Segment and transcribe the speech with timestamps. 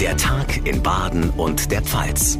[0.00, 2.38] Der Tag in Baden und der Pfalz.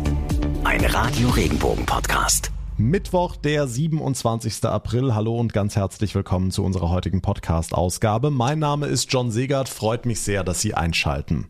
[0.64, 2.50] Ein Radio Regenbogen Podcast.
[2.76, 4.66] Mittwoch, der 27.
[4.66, 5.14] April.
[5.14, 8.30] Hallo und ganz herzlich willkommen zu unserer heutigen Podcast-Ausgabe.
[8.30, 9.70] Mein Name ist John Segert.
[9.70, 11.46] Freut mich sehr, dass Sie einschalten.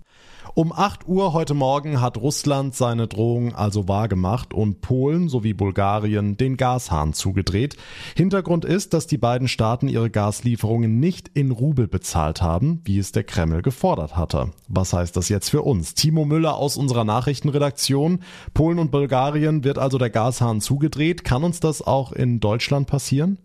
[0.59, 6.39] Um 8 Uhr heute Morgen hat Russland seine Drohung also wahrgemacht und Polen sowie Bulgarien
[6.39, 7.77] den Gashahn zugedreht.
[8.17, 13.13] Hintergrund ist, dass die beiden Staaten ihre Gaslieferungen nicht in Rubel bezahlt haben, wie es
[13.13, 14.53] der Kreml gefordert hatte.
[14.67, 15.93] Was heißt das jetzt für uns?
[15.93, 18.21] Timo Müller aus unserer Nachrichtenredaktion.
[18.55, 21.23] Polen und Bulgarien wird also der Gashahn zugedreht.
[21.23, 23.37] Kann uns das auch in Deutschland passieren?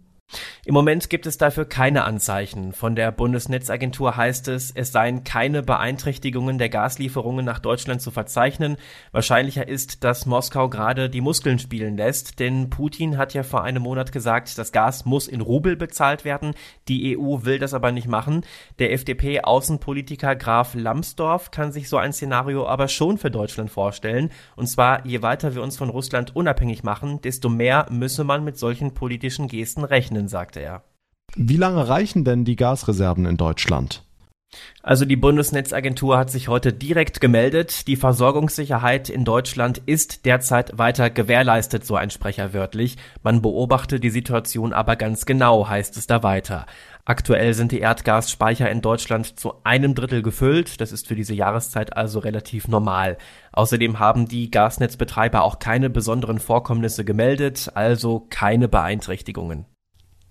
[0.65, 2.73] Im Moment gibt es dafür keine Anzeichen.
[2.73, 8.77] Von der Bundesnetzagentur heißt es, es seien keine Beeinträchtigungen der Gaslieferungen nach Deutschland zu verzeichnen.
[9.11, 13.83] Wahrscheinlicher ist, dass Moskau gerade die Muskeln spielen lässt, denn Putin hat ja vor einem
[13.83, 16.53] Monat gesagt, das Gas muss in Rubel bezahlt werden.
[16.87, 18.45] Die EU will das aber nicht machen.
[18.79, 24.31] Der FDP-Außenpolitiker Graf Lambsdorff kann sich so ein Szenario aber schon für Deutschland vorstellen.
[24.55, 28.57] Und zwar, je weiter wir uns von Russland unabhängig machen, desto mehr müsse man mit
[28.57, 30.83] solchen politischen Gesten rechnen rechnen, sagte er.
[31.35, 34.03] Wie lange reichen denn die Gasreserven in Deutschland?
[34.83, 37.87] Also die Bundesnetzagentur hat sich heute direkt gemeldet.
[37.87, 42.97] Die Versorgungssicherheit in Deutschland ist derzeit weiter gewährleistet, so ein Sprecher wörtlich.
[43.23, 46.65] Man beobachte die Situation aber ganz genau, heißt es da weiter.
[47.05, 50.81] Aktuell sind die Erdgasspeicher in Deutschland zu einem Drittel gefüllt.
[50.81, 53.17] Das ist für diese Jahreszeit also relativ normal.
[53.53, 59.65] Außerdem haben die Gasnetzbetreiber auch keine besonderen Vorkommnisse gemeldet, also keine Beeinträchtigungen.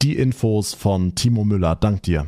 [0.03, 1.77] Die Infos von Timo Müller.
[1.77, 2.27] Dank dir.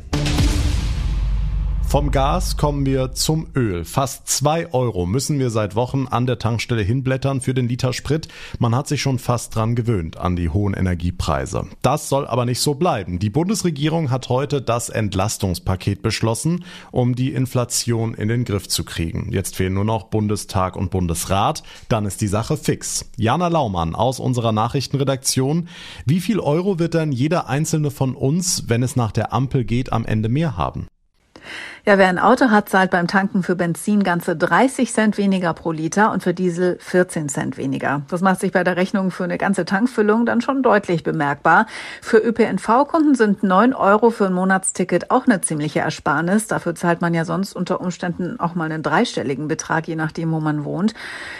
[1.93, 3.85] Vom Gas kommen wir zum Öl.
[3.85, 8.29] Fast zwei Euro müssen wir seit Wochen an der Tankstelle hinblättern für den Liter Sprit.
[8.57, 11.67] Man hat sich schon fast dran gewöhnt an die hohen Energiepreise.
[11.83, 13.19] Das soll aber nicht so bleiben.
[13.19, 19.31] Die Bundesregierung hat heute das Entlastungspaket beschlossen, um die Inflation in den Griff zu kriegen.
[19.31, 21.61] Jetzt fehlen nur noch Bundestag und Bundesrat.
[21.89, 23.11] Dann ist die Sache fix.
[23.17, 25.67] Jana Laumann aus unserer Nachrichtenredaktion.
[26.07, 29.93] Wie viel Euro wird denn jeder einzelne von uns, wenn es nach der Ampel geht,
[29.93, 30.87] am Ende mehr haben?
[31.85, 35.73] Ja, wer ein Auto hat, zahlt beim Tanken für Benzin ganze 30 Cent weniger pro
[35.73, 38.03] Liter und für Diesel 14 Cent weniger.
[38.09, 41.67] Das macht sich bei der Rechnung für eine ganze Tankfüllung dann schon deutlich bemerkbar.
[42.01, 46.47] Für ÖPNV-Kunden sind 9 Euro für ein Monatsticket auch eine ziemliche Ersparnis.
[46.47, 50.39] Dafür zahlt man ja sonst unter Umständen auch mal einen dreistelligen Betrag, je nachdem, wo
[50.39, 50.93] man wohnt.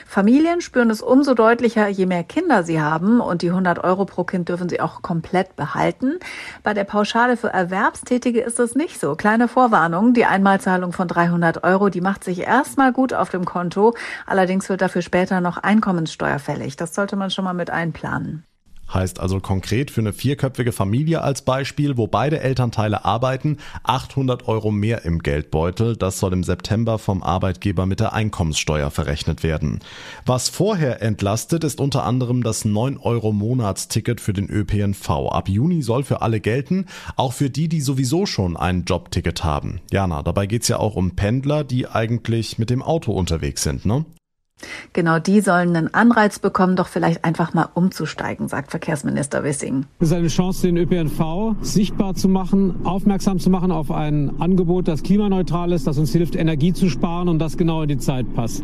[0.06, 4.26] Familien spüren es umso deutlicher, je mehr Kinder sie haben und die 100 Euro pro
[4.26, 6.20] Kind dürfen sie auch komplett behalten.
[6.64, 9.16] Bei der Pauschale für Erwerbstätige ist das nicht so.
[9.16, 13.94] Kleine Vorwarnung, die Einmalzahlung von 300 Euro, die macht sich erstmal gut auf dem Konto.
[14.26, 16.76] Allerdings wird dafür später noch Einkommenssteuer fällig.
[16.76, 18.44] Das sollte man schon mal mit einplanen.
[18.94, 24.72] Heißt also konkret für eine vierköpfige Familie als Beispiel, wo beide Elternteile arbeiten, 800 Euro
[24.72, 25.96] mehr im Geldbeutel.
[25.96, 29.80] Das soll im September vom Arbeitgeber mit der Einkommenssteuer verrechnet werden.
[30.26, 35.10] Was vorher entlastet, ist unter anderem das 9 Euro Monatsticket für den ÖPNV.
[35.10, 39.82] Ab Juni soll für alle gelten, auch für die, die sowieso schon ein Jobticket haben.
[39.92, 44.06] Jana, dabei geht's ja auch um Pendler, die eigentlich mit dem Auto unterwegs sind, ne?
[44.94, 49.86] Genau die sollen einen Anreiz bekommen, doch vielleicht einfach mal umzusteigen, sagt Verkehrsminister Wissing.
[50.00, 54.88] Es ist eine Chance, den ÖPNV sichtbar zu machen, aufmerksam zu machen auf ein Angebot,
[54.88, 58.32] das klimaneutral ist, das uns hilft, Energie zu sparen und das genau in die Zeit
[58.36, 58.64] passt.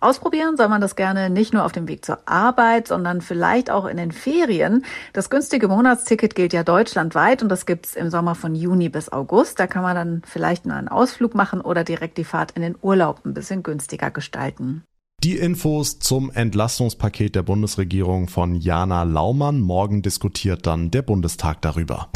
[0.00, 3.84] Ausprobieren soll man das gerne nicht nur auf dem Weg zur Arbeit, sondern vielleicht auch
[3.84, 4.84] in den Ferien.
[5.12, 9.60] Das günstige Monatsticket gilt ja deutschlandweit und das gibt's im Sommer von Juni bis August.
[9.60, 12.76] Da kann man dann vielleicht nur einen Ausflug machen oder direkt die Fahrt in den
[12.80, 14.84] Urlaub ein bisschen günstiger gestalten.
[15.22, 19.60] Die Infos zum Entlastungspaket der Bundesregierung von Jana Laumann.
[19.60, 22.08] Morgen diskutiert dann der Bundestag darüber.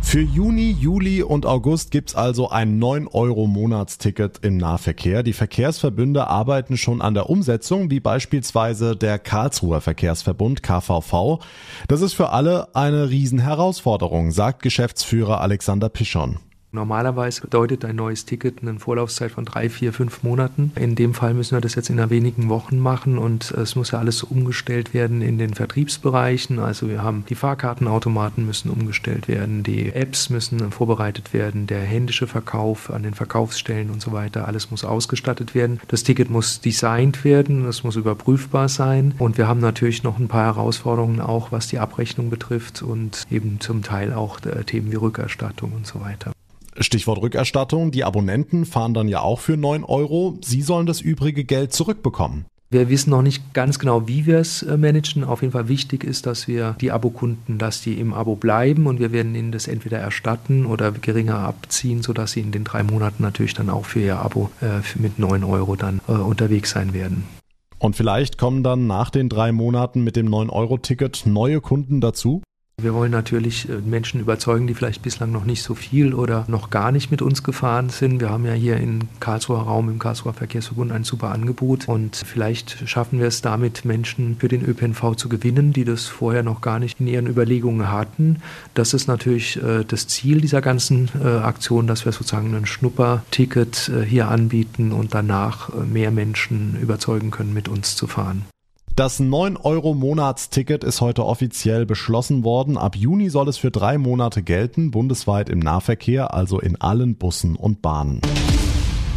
[0.00, 5.22] Für Juni, Juli und August gibt's also ein 9-Euro-Monatsticket im Nahverkehr.
[5.22, 11.40] Die Verkehrsverbünde arbeiten schon an der Umsetzung, wie beispielsweise der Karlsruher Verkehrsverbund KVV.
[11.88, 16.38] Das ist für alle eine Riesenherausforderung, sagt Geschäftsführer Alexander Pischon.
[16.74, 20.72] Normalerweise bedeutet ein neues Ticket eine Vorlaufzeit von drei, vier, fünf Monaten.
[20.74, 24.00] In dem Fall müssen wir das jetzt in wenigen Wochen machen und es muss ja
[24.00, 26.58] alles umgestellt werden in den Vertriebsbereichen.
[26.58, 32.26] Also wir haben die Fahrkartenautomaten müssen umgestellt werden, die Apps müssen vorbereitet werden, der händische
[32.26, 34.46] Verkauf an den Verkaufsstellen und so weiter.
[34.48, 35.80] Alles muss ausgestattet werden.
[35.88, 40.28] Das Ticket muss designt werden, es muss überprüfbar sein und wir haben natürlich noch ein
[40.28, 44.96] paar Herausforderungen auch, was die Abrechnung betrifft und eben zum Teil auch äh, Themen wie
[44.96, 46.33] Rückerstattung und so weiter.
[46.78, 47.90] Stichwort Rückerstattung.
[47.90, 50.38] Die Abonnenten fahren dann ja auch für 9 Euro.
[50.42, 52.46] Sie sollen das übrige Geld zurückbekommen.
[52.70, 55.22] Wir wissen noch nicht ganz genau, wie wir es äh, managen.
[55.22, 58.98] Auf jeden Fall wichtig ist, dass wir die Abokunden, dass die im Abo bleiben und
[58.98, 63.22] wir werden ihnen das entweder erstatten oder geringer abziehen, sodass sie in den drei Monaten
[63.22, 67.24] natürlich dann auch für ihr Abo äh, mit 9 Euro dann äh, unterwegs sein werden.
[67.78, 72.42] Und vielleicht kommen dann nach den drei Monaten mit dem 9-Euro-Ticket neue Kunden dazu?
[72.84, 76.68] Wir wollen natürlich äh, Menschen überzeugen, die vielleicht bislang noch nicht so viel oder noch
[76.68, 78.20] gar nicht mit uns gefahren sind.
[78.20, 82.86] Wir haben ja hier im Karlsruher Raum, im Karlsruher Verkehrsverbund ein super Angebot und vielleicht
[82.86, 86.78] schaffen wir es damit, Menschen für den ÖPNV zu gewinnen, die das vorher noch gar
[86.78, 88.42] nicht in ihren Überlegungen hatten.
[88.74, 93.90] Das ist natürlich äh, das Ziel dieser ganzen äh, Aktion, dass wir sozusagen ein Schnupperticket
[94.06, 98.44] hier anbieten und danach mehr Menschen überzeugen können, mit uns zu fahren.
[98.96, 102.78] Das 9-Euro-Monatsticket ist heute offiziell beschlossen worden.
[102.78, 107.56] Ab Juni soll es für drei Monate gelten, bundesweit im Nahverkehr, also in allen Bussen
[107.56, 108.20] und Bahnen.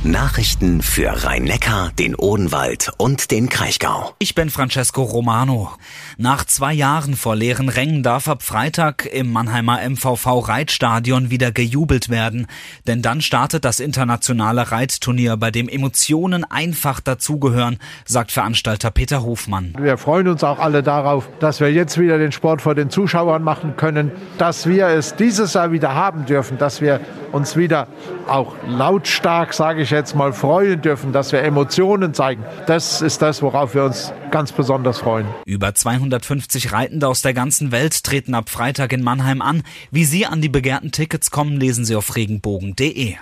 [0.04, 4.14] Nachrichten für Rhein-Neckar, den Odenwald und den Kraichgau.
[4.20, 5.72] Ich bin Francesco Romano.
[6.18, 12.10] Nach zwei Jahren vor leeren Rängen darf ab Freitag im Mannheimer MVV Reitstadion wieder gejubelt
[12.10, 12.46] werden.
[12.86, 19.74] Denn dann startet das internationale Reitturnier, bei dem Emotionen einfach dazugehören, sagt Veranstalter Peter Hofmann.
[19.80, 23.44] Wir freuen uns auch alle darauf, dass wir jetzt wieder den Sport vor den Zuschauern
[23.44, 27.02] machen können, dass wir es dieses Jahr wieder haben dürfen, dass wir
[27.32, 27.88] uns wieder
[28.28, 32.44] auch lautstark, sage ich jetzt mal, freuen dürfen, dass wir Emotionen zeigen.
[32.66, 35.28] Das ist das, worauf wir uns ganz besonders freuen.
[35.46, 39.64] Über 250 Reitende aus der ganzen Welt treten ab Freitag in Mannheim an.
[39.92, 43.16] Wie Sie an die begehrten Tickets kommen, lesen Sie auf regenbogen.de.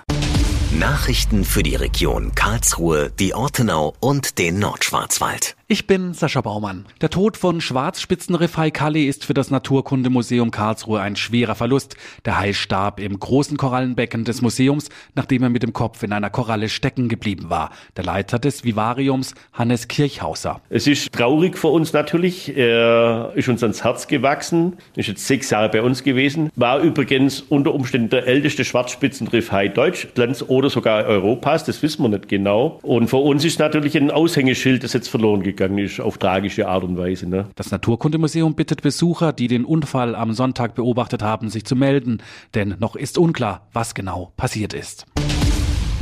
[0.71, 5.55] Nachrichten für die Region Karlsruhe, die Ortenau und den Nordschwarzwald.
[5.67, 6.85] Ich bin Sascha Baumann.
[7.01, 11.97] Der Tod von Schwarzspitzenriff Kalli ist für das Naturkundemuseum Karlsruhe ein schwerer Verlust.
[12.23, 16.29] Der Hai starb im großen Korallenbecken des Museums, nachdem er mit dem Kopf in einer
[16.29, 17.71] Koralle stecken geblieben war.
[17.97, 20.61] Der Leiter des Vivariums, Hannes Kirchhauser.
[20.69, 22.55] Es ist traurig für uns natürlich.
[22.55, 27.41] Er ist uns ans Herz gewachsen, ist jetzt sechs Jahre bei uns gewesen, war übrigens
[27.41, 32.77] unter Umständen der älteste Schwarzspitzenriff Hai Deutschlands oder sogar Europas, das wissen wir nicht genau.
[32.83, 36.67] Und für uns ist natürlich ein Aushängeschild, das jetzt verloren gegangen gegangen ist, auf tragische
[36.67, 37.27] Art und Weise.
[37.27, 37.47] Ne?
[37.55, 42.21] Das Naturkundemuseum bittet Besucher, die den Unfall am Sonntag beobachtet haben, sich zu melden,
[42.53, 45.05] denn noch ist unklar, was genau passiert ist.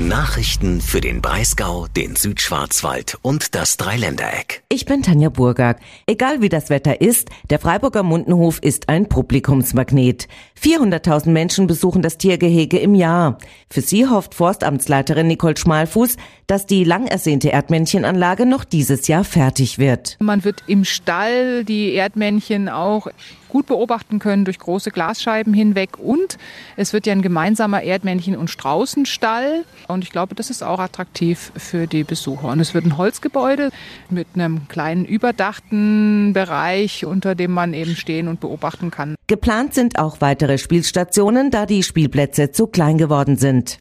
[0.07, 4.63] Nachrichten für den Breisgau, den Südschwarzwald und das Dreiländereck.
[4.67, 5.79] Ich bin Tanja Burgak.
[6.07, 10.27] Egal wie das Wetter ist, der Freiburger Mundenhof ist ein Publikumsmagnet.
[10.61, 13.37] 400.000 Menschen besuchen das Tiergehege im Jahr.
[13.69, 16.17] Für sie hofft Forstamtsleiterin Nicole Schmalfuß,
[16.47, 20.17] dass die lang ersehnte Erdmännchenanlage noch dieses Jahr fertig wird.
[20.19, 23.07] Man wird im Stall die Erdmännchen auch
[23.53, 25.99] gut beobachten können durch große Glasscheiben hinweg.
[25.99, 26.37] Und
[26.75, 29.63] es wird ja ein gemeinsamer Erdmännchen- und Straußenstall.
[29.87, 32.49] Und ich glaube, das ist auch attraktiv für die Besucher.
[32.49, 33.69] Und es wird ein Holzgebäude
[34.09, 39.15] mit einem kleinen überdachten Bereich, unter dem man eben stehen und beobachten kann.
[39.27, 43.77] Geplant sind auch weitere Spielstationen, da die Spielplätze zu klein geworden sind.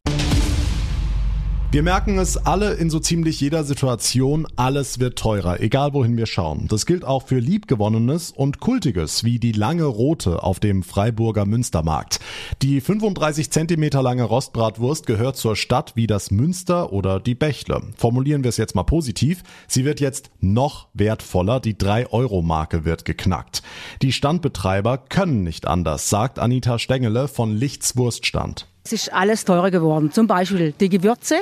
[1.73, 6.27] Wir merken es alle in so ziemlich jeder Situation, alles wird teurer, egal wohin wir
[6.27, 6.67] schauen.
[6.69, 12.21] Das gilt auch für Liebgewonnenes und Kultiges, wie die lange Rote auf dem Freiburger Münstermarkt.
[12.61, 17.81] Die 35 Zentimeter lange Rostbratwurst gehört zur Stadt wie das Münster oder die Bächle.
[17.97, 19.43] Formulieren wir es jetzt mal positiv.
[19.67, 21.59] Sie wird jetzt noch wertvoller.
[21.59, 23.63] Die 3-Euro-Marke wird geknackt.
[24.03, 28.67] Die Standbetreiber können nicht anders, sagt Anita Stengele von Lichts Wurststand.
[28.85, 30.11] Es ist alles teurer geworden.
[30.11, 31.37] Zum Beispiel die Gewürze,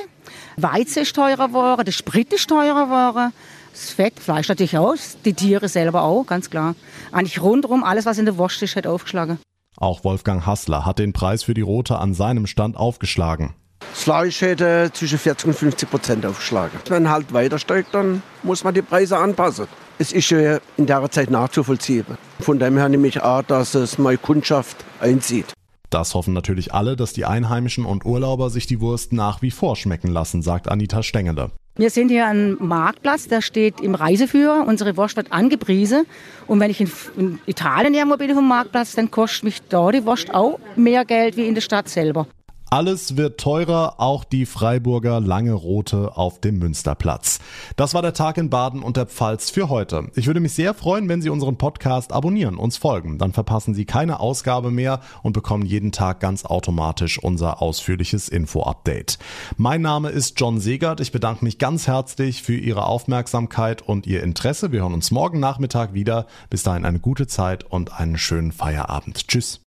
[0.56, 3.32] Weizen ist teurer geworden, der Sprit ist teurer geworden,
[3.72, 6.74] das Fett, Fleisch natürlich auch, die Tiere selber auch, ganz klar.
[7.12, 9.38] Eigentlich rundherum alles, was in der Wurst ist, hat aufgeschlagen.
[9.76, 13.54] Auch Wolfgang Hassler hat den Preis für die Rote an seinem Stand aufgeschlagen.
[13.92, 16.78] Das Fleisch hätte zwischen 40 und 50 Prozent aufgeschlagen.
[16.88, 19.66] Wenn halt weiter steigt, dann muss man die Preise anpassen.
[19.98, 22.04] Es ist in der Zeit nachzuvollziehen.
[22.40, 25.46] Von dem her nehme ich an, dass es meine Kundschaft einzieht.
[25.90, 29.74] Das hoffen natürlich alle, dass die Einheimischen und Urlauber sich die Wurst nach wie vor
[29.74, 31.50] schmecken lassen, sagt Anita Stengele.
[31.76, 34.66] Wir sind hier am Marktplatz, der steht im Reiseführer.
[34.66, 36.04] Unsere Wurst wird angepriesen.
[36.46, 40.04] Und wenn ich in, in Italien irgendwo bin vom Marktplatz, dann kostet mich da die
[40.04, 42.26] Wurst auch mehr Geld wie in der Stadt selber.
[42.72, 47.40] Alles wird teurer, auch die Freiburger Lange Rote auf dem Münsterplatz.
[47.74, 50.08] Das war der Tag in Baden und der Pfalz für heute.
[50.14, 53.18] Ich würde mich sehr freuen, wenn Sie unseren Podcast abonnieren, uns folgen.
[53.18, 59.18] Dann verpassen Sie keine Ausgabe mehr und bekommen jeden Tag ganz automatisch unser ausführliches Info-Update.
[59.56, 61.00] Mein Name ist John Segert.
[61.00, 64.70] Ich bedanke mich ganz herzlich für Ihre Aufmerksamkeit und Ihr Interesse.
[64.70, 66.28] Wir hören uns morgen Nachmittag wieder.
[66.50, 69.26] Bis dahin eine gute Zeit und einen schönen Feierabend.
[69.26, 69.58] Tschüss.